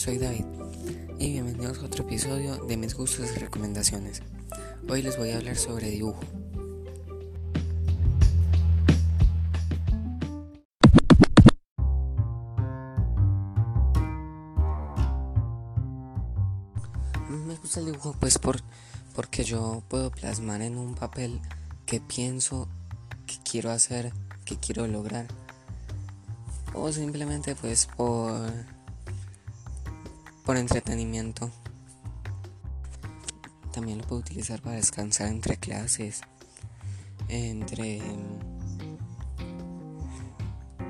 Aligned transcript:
soy 0.00 0.16
David 0.16 0.46
y 1.18 1.32
bienvenidos 1.32 1.80
a 1.80 1.84
otro 1.84 2.04
episodio 2.04 2.56
de 2.64 2.78
mis 2.78 2.94
gustos 2.94 3.32
y 3.36 3.38
recomendaciones. 3.38 4.22
Hoy 4.88 5.02
les 5.02 5.18
voy 5.18 5.28
a 5.28 5.36
hablar 5.36 5.56
sobre 5.56 5.90
dibujo. 5.90 6.22
Me 17.28 17.54
gusta 17.56 17.80
el 17.80 17.86
dibujo 17.92 18.16
pues 18.18 18.38
por, 18.38 18.62
porque 19.14 19.44
yo 19.44 19.82
puedo 19.88 20.10
plasmar 20.10 20.62
en 20.62 20.78
un 20.78 20.94
papel 20.94 21.42
que 21.84 22.00
pienso, 22.00 22.68
que 23.26 23.34
quiero 23.44 23.70
hacer, 23.70 24.14
que 24.46 24.56
quiero 24.56 24.86
lograr. 24.86 25.26
O 26.72 26.90
simplemente 26.90 27.54
pues 27.54 27.86
por, 27.98 28.50
por 30.50 30.56
entretenimiento. 30.56 31.48
También 33.72 33.98
lo 33.98 34.04
puedo 34.04 34.20
utilizar 34.20 34.60
para 34.60 34.74
descansar 34.74 35.28
entre 35.28 35.56
clases, 35.56 36.22
entre, 37.28 38.02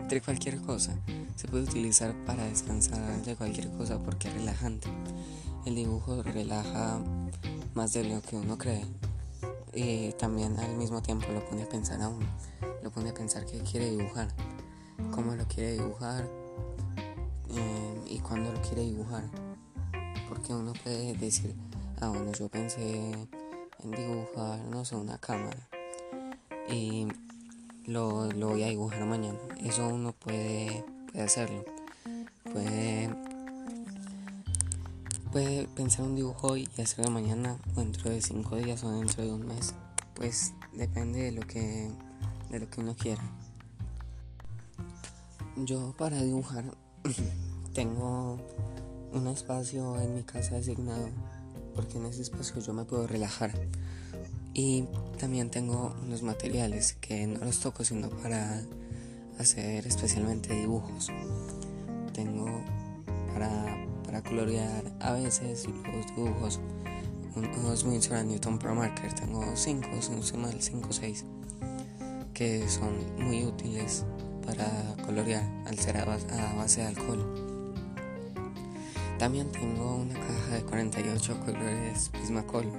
entre 0.01 0.23
cualquier 0.23 0.63
cosa. 0.63 0.97
Se 1.37 1.47
puede 1.47 1.65
utilizar 1.65 2.15
para 2.25 2.47
descansar 2.47 3.23
de 3.23 3.37
cualquier 3.37 3.71
cosa 3.73 4.03
porque 4.03 4.29
es 4.29 4.35
relajante. 4.35 4.89
El 5.67 5.75
dibujo 5.75 6.23
relaja 6.23 6.99
más 7.75 7.93
de 7.93 8.05
lo 8.05 8.23
que 8.23 8.37
uno 8.37 8.57
cree. 8.57 8.87
Y 9.75 10.13
también 10.13 10.59
al 10.59 10.75
mismo 10.75 11.03
tiempo 11.03 11.27
lo 11.35 11.45
pone 11.45 11.65
a 11.65 11.69
pensar 11.69 12.01
a 12.01 12.09
uno. 12.09 12.27
Lo 12.83 12.91
pone 12.91 13.11
a 13.11 13.15
pensar 13.15 13.45
qué 13.45 13.59
quiere 13.59 13.91
dibujar, 13.91 14.29
cómo 15.11 15.35
lo 15.35 15.47
quiere 15.47 15.73
dibujar 15.73 16.27
eh, 17.51 18.01
y 18.09 18.21
cuándo 18.21 18.51
lo 18.51 18.63
quiere 18.63 18.85
dibujar. 18.85 19.50
Porque 20.31 20.55
uno 20.55 20.73
puede 20.83 21.13
decir, 21.15 21.55
ah 22.01 22.09
bueno, 22.09 22.33
yo 22.33 22.49
pensé 22.49 23.13
en 23.83 23.91
dibujar, 23.91 24.61
no 24.71 24.87
sé, 24.87 24.95
una 24.97 25.19
cámara. 25.19 25.69
Y 26.71 27.07
lo, 27.85 28.31
lo 28.33 28.51
voy 28.51 28.63
a 28.63 28.69
dibujar 28.69 29.05
mañana. 29.05 29.39
Eso 29.63 29.87
uno 29.89 30.13
puede, 30.13 30.85
puede 31.13 31.25
hacerlo. 31.25 31.65
Puede 32.53 33.11
puede 35.33 35.69
pensar 35.69 36.05
un 36.07 36.17
dibujo 36.17 36.49
hoy 36.49 36.69
y 36.77 36.83
hacerlo 36.83 37.11
mañana 37.11 37.57
o 37.77 37.81
dentro 37.81 38.11
de 38.11 38.21
cinco 38.21 38.57
días 38.57 38.83
o 38.85 38.91
dentro 38.91 39.23
de 39.25 39.33
un 39.33 39.47
mes. 39.47 39.75
Pues 40.15 40.53
depende 40.73 41.23
de 41.23 41.33
lo 41.33 41.43
que, 41.43 41.91
de 42.51 42.61
lo 42.61 42.71
que 42.71 42.81
uno 42.81 42.95
quiera. 42.97 43.23
Yo 45.57 45.93
para 45.97 46.23
dibujar 46.23 46.65
tengo 47.75 48.39
un 49.13 49.27
espacio 49.27 49.99
en 50.01 50.15
mi 50.15 50.23
casa 50.23 50.57
designado 50.57 51.09
porque 51.75 51.99
en 51.99 52.07
ese 52.07 52.23
espacio 52.23 52.61
yo 52.61 52.73
me 52.73 52.85
puedo 52.85 53.07
relajar. 53.07 53.53
Y 54.53 54.85
también 55.19 55.51
tengo 55.51 55.95
unos 56.03 56.23
materiales 56.23 56.95
que 57.01 57.27
no 57.27 57.45
los 57.45 57.61
toco 57.61 57.85
sino 57.85 58.11
para 58.11 58.63
hacer 59.39 59.87
especialmente 59.87 60.55
dibujos. 60.55 61.09
Tengo 62.13 62.47
para 63.33 63.81
para 64.11 64.23
colorear 64.25 64.83
a 64.99 65.13
veces 65.13 65.69
los 65.69 66.07
dibujos 66.17 66.59
unos 67.37 67.85
Winsor 67.85 68.25
Newton 68.25 68.59
Pro 68.59 68.75
Marker 68.75 69.13
tengo 69.13 69.45
5 69.55 69.89
si 70.01 70.37
no 70.37 70.43
mal 70.43 70.61
5 70.61 70.89
o 70.89 70.93
6 70.93 71.25
que 72.35 72.69
son 72.69 72.93
muy 73.25 73.45
útiles 73.45 74.05
para 74.45 74.67
colorear 75.07 75.45
al 75.65 75.79
ser 75.79 75.99
a 75.99 76.05
base 76.57 76.81
de 76.81 76.87
alcohol 76.89 77.50
también 79.21 79.53
tengo 79.53 79.97
una 79.97 80.15
caja 80.15 80.55
de 80.57 80.63
48 80.63 81.41
colores 81.41 82.09
Prismacolor 82.09 82.73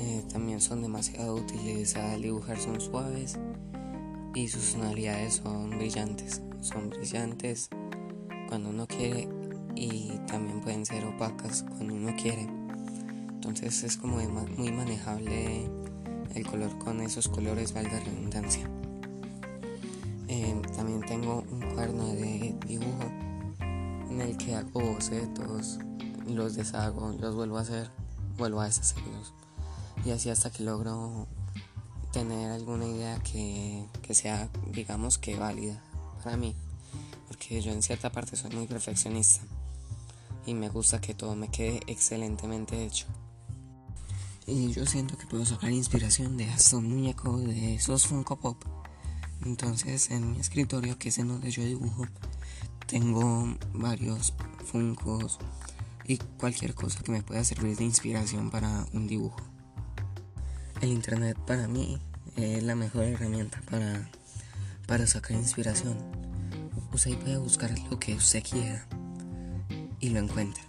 eh, 0.00 0.22
también 0.30 0.60
son 0.60 0.82
demasiado 0.82 1.34
útiles 1.34 1.96
al 1.96 2.22
dibujar 2.22 2.58
son 2.58 2.80
suaves 2.80 3.38
y 4.34 4.46
sus 4.48 4.74
tonalidades 4.74 5.40
son 5.42 5.70
brillantes 5.70 6.42
son 6.60 6.90
brillantes 6.90 7.70
cuando 8.48 8.68
uno 8.68 8.86
quiere 8.86 9.26
y 9.74 10.12
también 10.26 10.60
pueden 10.60 10.86
ser 10.86 11.04
opacas 11.04 11.64
cuando 11.68 11.94
uno 11.94 12.14
quiere. 12.20 12.42
Entonces 13.28 13.82
es 13.82 13.96
como 13.96 14.16
muy 14.56 14.72
manejable 14.72 15.68
el 16.34 16.46
color 16.46 16.78
con 16.78 17.00
esos 17.00 17.28
colores, 17.28 17.72
valga 17.72 18.00
redundancia. 18.00 18.68
Em, 20.28 20.62
también 20.62 21.00
tengo 21.02 21.44
un 21.50 21.60
cuaderno 21.60 22.06
de 22.06 22.54
dibujo 22.66 23.04
en 24.14 24.20
el 24.20 24.36
que 24.36 24.54
hago 24.54 24.80
bocetos, 24.80 25.78
los 26.26 26.54
deshago, 26.54 27.12
los 27.18 27.34
vuelvo 27.34 27.58
a 27.58 27.62
hacer, 27.62 27.90
vuelvo 28.36 28.60
a 28.60 28.66
deshacerlos. 28.66 29.34
Y 30.04 30.10
así 30.10 30.30
hasta 30.30 30.50
que 30.50 30.62
logro 30.62 31.26
tener 32.12 32.52
alguna 32.52 32.86
idea 32.86 33.18
que, 33.20 33.88
que 34.02 34.14
sea, 34.14 34.48
digamos 34.70 35.18
que 35.18 35.36
válida 35.36 35.82
para 36.22 36.36
mí. 36.36 36.54
Porque 37.26 37.60
yo 37.60 37.72
en 37.72 37.82
cierta 37.82 38.12
parte 38.12 38.36
soy 38.36 38.50
muy 38.52 38.66
perfeccionista 38.68 39.40
y 40.46 40.54
me 40.54 40.68
gusta 40.68 41.00
que 41.00 41.14
todo 41.14 41.34
me 41.34 41.48
quede 41.48 41.80
excelentemente 41.88 42.84
hecho. 42.84 43.06
Y 44.46 44.72
yo 44.72 44.86
siento 44.86 45.18
que 45.18 45.26
puedo 45.26 45.44
sacar 45.44 45.72
inspiración 45.72 46.36
de 46.36 46.44
hasta 46.50 46.76
un 46.76 46.88
muñeco 46.88 47.36
de 47.38 47.74
esos 47.74 48.06
Funko 48.06 48.36
Pop. 48.36 48.62
Entonces 49.44 50.10
en 50.12 50.32
mi 50.32 50.38
escritorio, 50.38 50.98
que 50.98 51.08
es 51.08 51.18
en 51.18 51.28
donde 51.28 51.50
yo 51.50 51.64
dibujo, 51.64 52.06
tengo 52.94 53.52
varios 53.72 54.34
Funkos 54.70 55.40
y 56.06 56.18
cualquier 56.38 56.76
cosa 56.76 57.02
que 57.02 57.10
me 57.10 57.22
pueda 57.22 57.42
servir 57.42 57.76
de 57.76 57.82
inspiración 57.82 58.52
para 58.52 58.86
un 58.92 59.08
dibujo. 59.08 59.40
El 60.80 60.90
internet 60.90 61.36
para 61.44 61.66
mí 61.66 61.98
es 62.36 62.62
la 62.62 62.76
mejor 62.76 63.02
herramienta 63.02 63.60
para, 63.68 64.08
para 64.86 65.08
sacar 65.08 65.36
inspiración. 65.36 65.98
Usted 66.92 67.18
puede 67.18 67.38
buscar 67.38 67.76
lo 67.90 67.98
que 67.98 68.14
usted 68.14 68.44
quiera 68.44 68.86
y 69.98 70.10
lo 70.10 70.20
encuentra. 70.20 70.62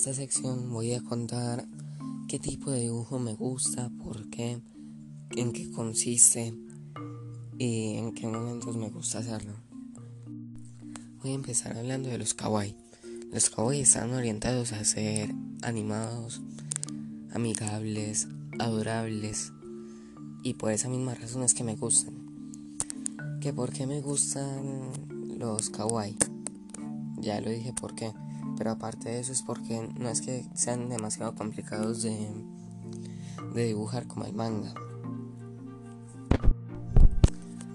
Esta 0.00 0.14
sección 0.14 0.72
voy 0.72 0.94
a 0.94 1.02
contar 1.02 1.68
qué 2.26 2.38
tipo 2.38 2.70
de 2.70 2.80
dibujo 2.80 3.18
me 3.18 3.34
gusta, 3.34 3.90
por 4.02 4.30
qué, 4.30 4.58
en 5.36 5.52
qué 5.52 5.70
consiste 5.72 6.54
y 7.58 7.98
en 7.98 8.14
qué 8.14 8.26
momentos 8.26 8.78
me 8.78 8.88
gusta 8.88 9.18
hacerlo. 9.18 9.52
Voy 11.20 11.32
a 11.32 11.34
empezar 11.34 11.76
hablando 11.76 12.08
de 12.08 12.16
los 12.16 12.32
kawaii. 12.32 12.74
Los 13.30 13.50
kawaii 13.50 13.82
están 13.82 14.14
orientados 14.14 14.72
a 14.72 14.82
ser 14.84 15.34
animados, 15.60 16.40
amigables, 17.34 18.26
adorables 18.58 19.52
y 20.42 20.54
por 20.54 20.72
esa 20.72 20.88
misma 20.88 21.14
razón 21.14 21.42
es 21.42 21.52
que 21.52 21.62
me 21.62 21.76
gustan. 21.76 22.14
¿Que 23.42 23.52
por 23.52 23.70
qué 23.70 23.86
me 23.86 24.00
gustan 24.00 24.92
los 25.36 25.68
kawaii? 25.68 26.16
Ya 27.18 27.38
lo 27.42 27.50
dije 27.50 27.74
por 27.74 27.94
qué, 27.94 28.14
pero 28.60 28.72
aparte 28.72 29.08
de 29.08 29.20
eso 29.20 29.32
es 29.32 29.40
porque 29.40 29.88
no 29.98 30.10
es 30.10 30.20
que 30.20 30.44
sean 30.52 30.90
demasiado 30.90 31.34
complicados 31.34 32.02
de, 32.02 32.30
de 33.54 33.64
dibujar 33.64 34.06
como 34.06 34.26
el 34.26 34.34
manga. 34.34 34.74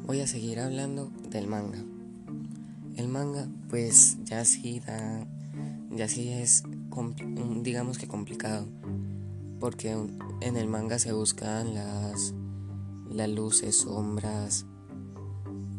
Voy 0.06 0.20
a 0.20 0.28
seguir 0.28 0.60
hablando 0.60 1.10
del 1.32 1.48
manga. 1.48 1.84
El 2.98 3.08
manga 3.08 3.48
pues 3.68 4.24
ya 4.26 4.46
sí 4.46 4.80
da, 4.80 5.26
ya 5.90 6.08
sí 6.08 6.30
es 6.30 6.62
digamos 7.64 7.98
que 7.98 8.08
complicado, 8.08 8.68
porque 9.60 9.90
en 10.42 10.56
el 10.56 10.68
manga 10.68 11.00
se 11.00 11.14
buscan 11.14 11.74
las, 11.74 12.36
las 13.10 13.30
luces, 13.30 13.76
sombras, 13.78 14.68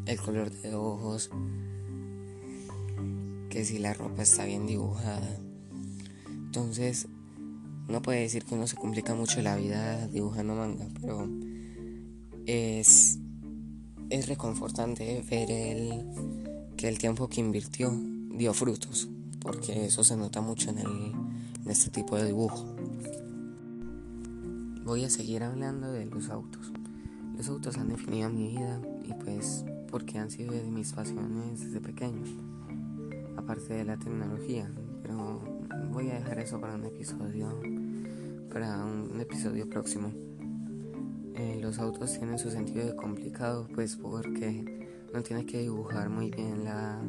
el 0.07 0.21
color 0.21 0.51
de 0.51 0.75
ojos, 0.75 1.31
si 3.65 3.79
la 3.79 3.95
ropa 3.95 4.23
está 4.23 4.45
bien 4.45 4.67
dibujada. 4.67 5.39
Entonces, 6.29 7.09
no 7.89 8.03
puede 8.03 8.21
decir 8.21 8.45
que 8.45 8.55
uno 8.55 8.67
se 8.67 8.77
complica 8.77 9.15
mucho 9.15 9.41
la 9.43 9.57
vida 9.57 10.07
dibujando 10.09 10.55
manga, 10.55 10.87
pero 11.01 11.29
es, 12.47 13.19
es 14.11 14.29
reconfortante 14.29 15.25
ver 15.29 15.51
el 15.51 16.07
que 16.77 16.89
el 16.89 16.99
tiempo 16.99 17.29
que 17.29 17.41
invirtió 17.41 17.91
dio 18.31 18.53
frutos, 18.53 19.09
porque 19.41 19.87
eso 19.87 20.05
se 20.05 20.17
nota 20.17 20.41
mucho 20.41 20.71
en, 20.71 20.79
el, 20.79 21.13
en 21.65 21.71
este 21.71 21.91
tipo 21.91 22.17
de 22.17 22.27
dibujo. 22.27 22.77
Voy 24.85 25.05
a 25.05 25.11
seguir 25.11 25.43
hablando 25.43 25.91
de 25.91 26.05
los 26.05 26.29
autos. 26.29 26.73
Los 27.37 27.49
autos 27.49 27.77
han 27.77 27.89
definido 27.89 28.31
mi 28.31 28.49
vida 28.49 28.81
y 29.05 29.13
pues 29.15 29.65
porque 29.91 30.19
han 30.19 30.31
sido 30.31 30.53
de 30.53 30.63
mis 30.65 30.93
pasiones 30.93 31.61
desde 31.61 31.81
pequeño. 31.81 32.23
Parte 33.47 33.75
de 33.75 33.85
la 33.85 33.97
tecnología, 33.97 34.71
pero 35.03 35.41
voy 35.93 36.11
a 36.11 36.15
dejar 36.15 36.41
eso 36.41 36.61
para 36.61 36.75
un 36.75 36.85
episodio, 36.85 37.61
para 38.53 38.85
un 38.85 39.21
episodio 39.21 39.69
próximo. 39.69 40.13
Eh, 41.35 41.59
los 41.61 41.79
autos 41.79 42.19
tienen 42.19 42.39
su 42.39 42.51
sentido 42.51 42.87
de 42.87 42.97
complicado, 42.97 43.69
pues 43.75 43.97
porque 43.97 44.89
no 45.15 45.23
tiene 45.23 45.47
que 45.47 45.61
dibujar 45.61 46.09
muy 46.09 46.31
bien 46.31 46.65
la, 46.65 47.01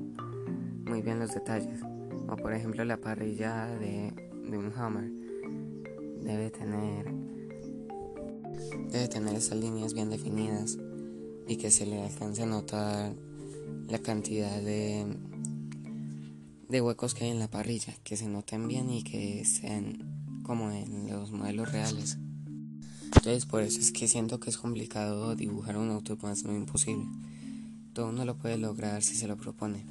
muy 0.86 1.02
bien 1.02 1.20
los 1.20 1.34
detalles. 1.34 1.82
O 2.30 2.36
por 2.36 2.54
ejemplo 2.54 2.84
la 2.86 2.98
parrilla 2.98 3.68
de, 3.68 4.14
de 4.50 4.58
un 4.58 4.72
Hammer 4.76 5.12
debe 6.22 6.52
tener 6.52 7.12
debe 8.92 9.08
tener 9.08 9.36
esas 9.36 9.58
líneas 9.58 9.94
bien 9.94 10.10
definidas 10.10 10.78
y 11.48 11.58
que 11.58 11.72
se 11.72 11.86
le 11.86 12.02
alcance 12.04 12.44
a 12.44 12.46
notar 12.46 13.14
la 13.88 14.00
cantidad 14.00 14.62
de, 14.62 15.06
de 16.70 16.82
huecos 16.82 17.14
que 17.14 17.26
hay 17.26 17.32
en 17.32 17.40
la 17.40 17.50
parrilla, 17.50 17.94
que 18.04 18.18
se 18.18 18.28
noten 18.28 18.68
bien 18.68 18.90
y 18.90 19.04
que 19.04 19.46
sean 19.46 20.42
como 20.44 20.72
en 20.72 21.08
los 21.10 21.32
modelos 21.32 21.72
reales. 21.72 22.18
Entonces 23.04 23.46
por 23.46 23.62
eso 23.62 23.80
es 23.80 23.92
que 23.92 24.08
siento 24.08 24.40
que 24.40 24.50
es 24.50 24.58
complicado 24.58 25.36
dibujar 25.36 25.78
un 25.78 25.90
auto 25.92 26.18
más 26.22 26.44
no 26.44 26.56
imposible. 26.56 27.06
Todo 27.94 28.10
uno 28.10 28.26
lo 28.26 28.38
puede 28.38 28.58
lograr 28.58 29.02
si 29.02 29.16
se 29.16 29.28
lo 29.28 29.38
propone. 29.38 29.86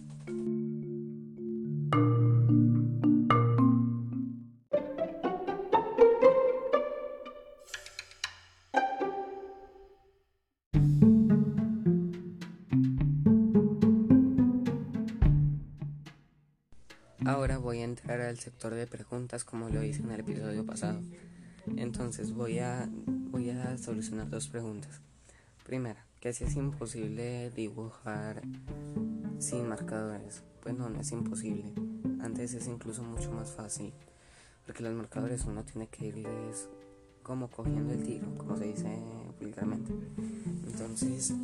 Ahora 17.26 17.58
voy 17.58 17.80
a 17.80 17.84
entrar 17.84 18.20
al 18.20 18.38
sector 18.38 18.72
de 18.72 18.86
preguntas 18.86 19.42
como 19.42 19.68
lo 19.68 19.82
hice 19.82 20.00
en 20.00 20.12
el 20.12 20.20
episodio 20.20 20.64
pasado. 20.64 21.00
Entonces 21.76 22.32
voy 22.32 22.60
a, 22.60 22.88
voy 23.04 23.50
a 23.50 23.76
solucionar 23.78 24.30
dos 24.30 24.46
preguntas. 24.46 25.00
Primera, 25.64 26.06
que 26.20 26.32
si 26.32 26.44
es 26.44 26.54
imposible 26.54 27.50
dibujar 27.50 28.42
sin 29.40 29.68
marcadores. 29.68 30.44
Pues 30.62 30.76
no, 30.76 30.88
no 30.88 31.00
es 31.00 31.10
imposible. 31.10 31.72
Antes 32.20 32.54
es 32.54 32.68
incluso 32.68 33.02
mucho 33.02 33.32
más 33.32 33.50
fácil. 33.50 33.92
Porque 34.64 34.84
los 34.84 34.94
marcadores 34.94 35.46
uno 35.46 35.64
tiene 35.64 35.88
que 35.88 36.06
irles 36.06 36.68
como 37.24 37.50
cogiendo 37.50 37.92
el 37.92 38.04
tiro, 38.04 38.38
como 38.38 38.56
se 38.56 38.66
dice 38.66 39.00
vulgarmente. 39.40 39.92
Entonces, 40.64 41.34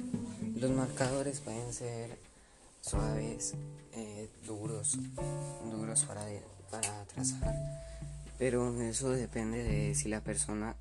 los 0.54 0.70
marcadores 0.70 1.40
pueden 1.40 1.72
ser 1.72 2.18
suaves, 2.82 3.54
eh, 3.92 4.28
duros, 4.44 4.98
duros 5.70 6.04
para, 6.04 6.26
para 6.70 7.04
trazar, 7.06 7.54
pero 8.38 8.80
eso 8.82 9.10
depende 9.10 9.62
de 9.62 9.94
si 9.94 10.08
la 10.08 10.20
persona, 10.20 10.76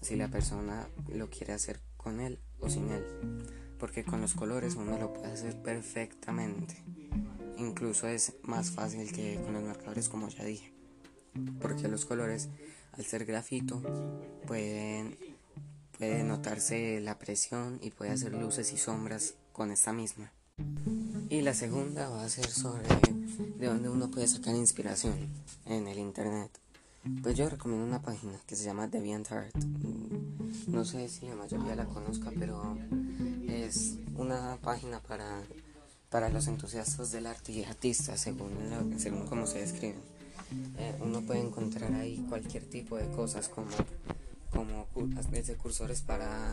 si 0.00 0.16
la 0.16 0.28
persona 0.28 0.88
lo 1.14 1.30
quiere 1.30 1.52
hacer 1.52 1.80
con 1.96 2.20
él 2.20 2.40
o 2.58 2.68
sin 2.68 2.90
él, 2.90 3.04
porque 3.78 4.04
con 4.04 4.20
los 4.20 4.34
colores 4.34 4.74
uno 4.74 4.98
lo 4.98 5.12
puede 5.14 5.32
hacer 5.32 5.56
perfectamente, 5.62 6.82
incluso 7.56 8.08
es 8.08 8.34
más 8.42 8.72
fácil 8.72 9.12
que 9.12 9.40
con 9.44 9.54
los 9.54 9.62
marcadores 9.62 10.08
como 10.08 10.28
ya 10.28 10.44
dije, 10.44 10.74
porque 11.60 11.86
los 11.86 12.04
colores 12.04 12.48
al 12.92 13.04
ser 13.04 13.24
grafito 13.24 13.80
pueden 14.46 15.16
puede 15.96 16.24
notarse 16.24 16.98
la 17.00 17.18
presión 17.18 17.78
y 17.82 17.90
puede 17.90 18.10
hacer 18.10 18.32
luces 18.32 18.72
y 18.72 18.78
sombras 18.78 19.34
con 19.52 19.70
esta 19.70 19.92
misma. 19.92 20.32
Y 21.30 21.42
la 21.42 21.54
segunda 21.54 22.08
va 22.08 22.24
a 22.24 22.28
ser 22.28 22.48
sobre 22.48 22.88
de 23.56 23.66
dónde 23.68 23.88
uno 23.88 24.10
puede 24.10 24.26
sacar 24.26 24.52
inspiración 24.56 25.14
en 25.64 25.86
el 25.86 25.96
internet. 25.96 26.50
Pues 27.22 27.36
yo 27.36 27.48
recomiendo 27.48 27.86
una 27.86 28.02
página 28.02 28.32
que 28.48 28.56
se 28.56 28.64
llama 28.64 28.88
DeviantArt. 28.88 29.54
No 30.66 30.84
sé 30.84 31.08
si 31.08 31.28
la 31.28 31.36
mayoría 31.36 31.76
la 31.76 31.84
conozca, 31.84 32.32
pero 32.36 32.76
es 33.46 33.94
una 34.16 34.58
página 34.60 34.98
para, 34.98 35.40
para 36.10 36.30
los 36.30 36.48
entusiastas 36.48 37.12
del 37.12 37.28
arte 37.28 37.52
y 37.52 37.62
artistas, 37.62 38.20
según, 38.20 38.50
según 38.98 39.24
cómo 39.28 39.46
se 39.46 39.60
describen. 39.60 40.02
Eh, 40.78 40.96
uno 40.98 41.22
puede 41.22 41.42
encontrar 41.42 41.94
ahí 41.94 42.26
cualquier 42.28 42.64
tipo 42.64 42.96
de 42.96 43.08
cosas 43.12 43.48
como, 43.48 43.70
como 44.50 44.88
desde 45.30 45.54
cursores 45.54 46.00
para 46.00 46.52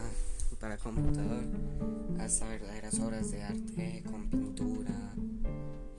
para 0.59 0.77
computador 0.77 1.43
hasta 2.19 2.47
verdaderas 2.47 2.99
obras 2.99 3.31
de 3.31 3.43
arte 3.43 4.03
con 4.09 4.29
pintura, 4.29 5.13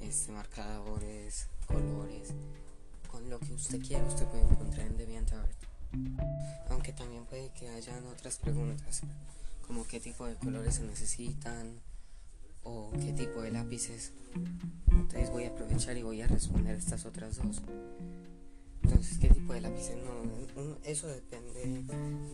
este, 0.01 0.33
marcadores, 0.33 1.47
colores, 1.67 2.35
con 3.11 3.29
lo 3.31 3.39
que 3.39 3.55
usted 3.55 3.81
quiera 3.81 4.05
usted 4.05 4.27
puede 4.27 4.43
encontrar 4.43 4.87
en 4.87 4.97
DeviantArt. 4.97 5.57
Aunque 6.71 6.93
también 6.93 7.25
puede 7.27 7.51
que 7.51 7.69
hayan 7.69 8.05
otras 8.07 8.39
preguntas, 8.39 9.03
como 9.67 9.87
qué 9.87 10.01
tipo 10.01 10.27
de 10.27 10.35
colores 10.35 10.77
se 10.77 10.83
necesitan 10.83 11.81
o 12.65 12.91
qué 12.93 13.13
tipo 13.13 13.41
de 13.43 13.53
lápices. 13.53 14.13
Entonces 14.91 15.31
voy 15.31 15.45
a 15.45 15.49
aprovechar 15.49 15.97
y 15.97 16.03
voy 16.03 16.21
a 16.21 16.27
responder 16.27 16.77
estas 16.77 17.07
otras 17.07 17.37
dos. 17.37 17.63
Entonces, 18.89 19.19
¿qué 19.19 19.29
tipo 19.29 19.53
de 19.53 19.61
lápices? 19.61 19.97
No, 19.99 20.79
eso 20.83 21.09
depende 21.09 21.85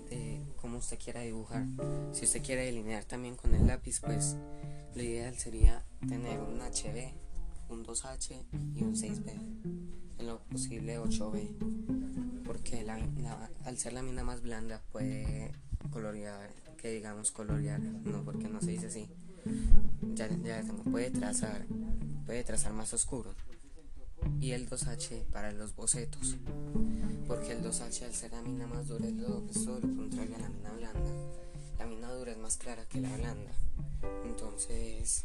de 0.08 0.40
cómo 0.56 0.78
usted 0.78 0.98
quiera 1.02 1.20
dibujar. 1.22 1.66
Si 2.12 2.24
usted 2.24 2.42
quiere 2.42 2.66
delinear 2.66 3.04
también 3.04 3.34
con 3.34 3.52
el 3.54 3.66
lápiz, 3.66 4.00
pues 4.00 4.36
lo 4.94 5.02
ideal 5.02 5.36
sería 5.36 5.84
tener 6.06 6.38
un 6.38 6.60
HB, 6.60 7.12
un 7.70 7.84
2H 7.84 8.44
y 8.76 8.84
un 8.84 8.94
6B. 8.94 9.32
En 10.20 10.26
lo 10.26 10.44
posible 10.44 11.00
8B. 11.00 12.44
Porque 12.44 12.86
al 13.64 13.76
ser 13.76 13.92
la 13.92 14.02
mina 14.02 14.22
más 14.22 14.40
blanda 14.40 14.80
puede 14.92 15.50
colorear, 15.90 16.50
que 16.76 16.92
digamos 16.92 17.32
colorear, 17.32 17.80
no 17.80 18.24
porque 18.24 18.48
no 18.48 18.60
se 18.60 18.70
dice 18.70 18.86
así. 18.86 19.08
Ya, 20.14 20.28
ya 20.28 20.62
puede 20.88 21.10
trazar, 21.10 21.66
puede 22.26 22.44
trazar 22.44 22.72
más 22.72 22.94
oscuro 22.94 23.34
y 24.40 24.52
el 24.52 24.68
2H 24.68 25.24
para 25.32 25.52
los 25.52 25.74
bocetos, 25.74 26.36
porque 27.26 27.52
el 27.52 27.62
2H 27.62 28.04
al 28.04 28.14
ser 28.14 28.32
la 28.32 28.42
mina 28.42 28.66
más 28.66 28.86
dura 28.88 29.06
es, 29.06 29.14
lo, 29.14 29.40
todo 29.64 29.80
lo 29.80 29.96
contrario 29.96 30.36
a 30.36 30.38
la 30.40 30.48
mina 30.48 30.72
blanda. 30.72 31.10
La 31.78 31.86
mina 31.86 32.12
dura 32.12 32.32
es 32.32 32.38
más 32.38 32.56
clara 32.56 32.84
que 32.86 33.00
la 33.00 33.16
blanda. 33.16 33.52
Entonces, 34.24 35.24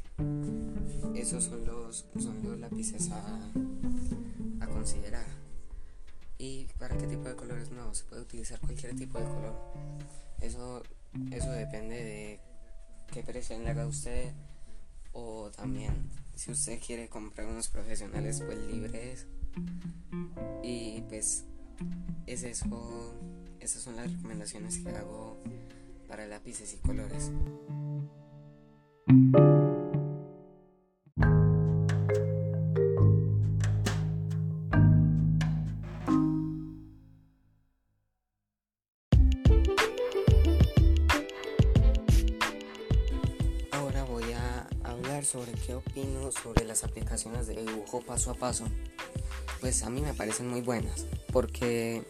esos 1.16 1.44
son 1.44 1.66
los, 1.66 2.06
son 2.20 2.44
los 2.44 2.60
lápices 2.60 3.10
a, 3.12 3.52
a 4.62 4.68
considerar. 4.68 5.28
¿Y 6.38 6.66
para 6.80 6.98
qué 6.98 7.08
tipo 7.08 7.28
de 7.28 7.36
colores 7.36 7.70
no? 7.72 7.94
Se 7.94 8.06
puede 8.06 8.22
utilizar 8.22 8.60
cualquier 8.60 8.96
tipo 8.96 9.20
de 9.20 9.26
color. 9.26 9.56
Eso, 10.42 10.84
eso 11.32 11.52
depende 11.52 11.96
de 11.96 12.40
qué 13.12 13.24
presión 13.24 13.64
le 13.64 13.72
haga 13.72 13.86
usted 13.86 14.32
o 15.12 15.50
también 15.52 16.10
si 16.40 16.52
usted 16.52 16.80
quiere 16.80 17.10
comprar 17.10 17.48
unos 17.48 17.68
profesionales 17.68 18.42
pues 18.46 18.58
libres. 18.60 19.28
Y 20.64 21.02
pues 21.10 21.44
es 22.28 22.44
eso 22.44 23.14
esas 23.60 23.82
son 23.82 23.98
las 23.98 24.10
recomendaciones 24.10 24.78
que 24.80 24.90
hago 24.90 25.38
para 26.08 26.28
lápices 26.28 26.74
y 26.74 26.78
colores 26.78 27.30
las 46.80 46.90
aplicaciones 46.90 47.48
de 47.48 47.56
dibujo 47.56 48.02
paso 48.02 48.32
a 48.32 48.34
paso. 48.36 48.66
Pues 49.60 49.84
a 49.84 49.90
mí 49.90 50.02
me 50.02 50.14
parecen 50.14 50.48
muy 50.48 50.62
buenas, 50.62 51.06
porque 51.34 52.04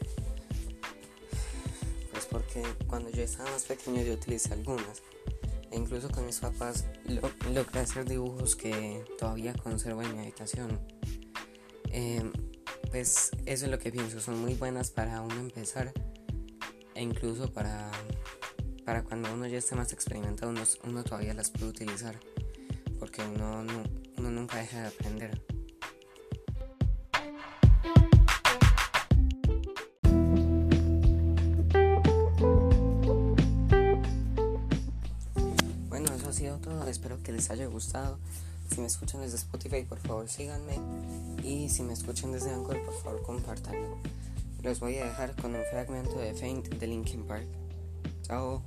pues 2.12 2.26
porque 2.26 2.64
cuando 2.88 3.10
yo 3.10 3.24
estaba 3.24 3.50
más 3.50 3.64
pequeño 3.64 4.04
yo 4.04 4.14
utilicé 4.14 4.54
algunas. 4.54 5.02
E 5.72 5.78
incluso 5.78 6.10
con 6.10 6.26
mis 6.26 6.40
papás 6.40 6.86
lo, 7.06 7.22
logré 7.54 7.80
hacer 7.80 8.06
dibujos 8.06 8.56
que 8.56 9.04
todavía 9.18 9.54
conservo 9.54 10.02
en 10.04 10.14
mi 10.14 10.20
habitación. 10.20 10.80
Em, 11.92 12.32
pues 12.92 13.32
eso 13.46 13.66
es 13.66 13.72
lo 13.72 13.80
que 13.80 13.92
pienso, 13.92 14.20
son 14.20 14.40
muy 14.40 14.54
buenas 14.54 14.92
para 14.92 15.22
uno 15.22 15.40
empezar 15.40 15.92
e 16.96 17.02
incluso 17.02 17.52
para, 17.52 17.92
para 18.86 19.04
cuando 19.04 19.32
uno 19.34 19.48
ya 19.48 19.58
esté 19.58 19.76
más 19.76 19.94
experimentado 19.94 20.52
uno, 20.52 20.64
uno 20.84 21.04
todavía 21.04 21.34
las 21.34 21.50
puede 21.50 21.68
utilizar 21.68 22.20
porque 23.00 23.22
uno, 23.22 23.64
uno 24.20 24.32
nunca 24.32 24.58
deja 24.58 24.82
de 24.82 24.88
aprender. 24.88 25.42
Bueno, 35.88 36.14
eso 36.14 36.30
ha 36.30 36.34
sido 36.34 36.58
todo. 36.58 36.88
Espero 36.88 37.22
que 37.24 37.32
les 37.32 37.50
haya 37.50 37.68
gustado. 37.68 38.20
Si 38.70 38.82
me 38.82 38.88
escuchan 38.88 39.22
desde 39.22 39.38
Spotify, 39.38 39.84
por 39.84 40.00
favor 40.00 40.28
síganme. 40.28 40.78
Y 41.44 41.70
si 41.70 41.82
me 41.84 41.94
escuchan 41.94 42.32
desde 42.32 42.52
Anchor, 42.52 42.84
por 42.84 42.94
favor, 43.02 43.22
compártanlo. 43.24 43.98
Los 44.62 44.80
voy 44.82 44.98
a 44.98 45.06
dejar 45.06 45.36
con 45.38 45.56
un 45.56 45.64
fragmento 45.72 46.20
de 46.20 46.34
Faint 46.34 46.68
de 46.68 46.88
Linkin 46.88 47.26
Park. 47.26 47.48
Chao. 48.24 48.62